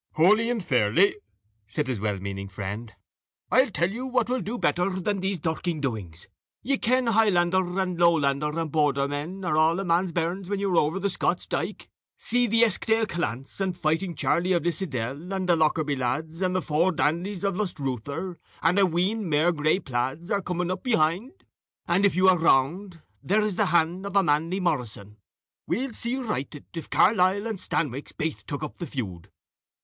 [0.17, 1.17] "Hooly and fairly,"
[1.67, 2.91] said his well meaning friend.
[3.51, 6.27] "I'll tell you what will do better than these dirking doings.
[6.63, 10.77] Ye ken Highlander, and Lowlander, and Bordermen are a' ae man's bairns when you are
[10.77, 11.87] over the Scots dyke.
[12.17, 16.63] See, the Eskdale callants, and fighting Charlie of Liddesdale, and the Lockerby lads, and the
[16.63, 21.43] four Dandies of Lustruther, and a ween mair grey plaids are coming up behind;
[21.87, 25.17] and if you are wranged, there is the hand of a Manly Morrison,
[25.67, 29.29] we'll see you righted, if Carlisle and Stanwix baith took up the feud."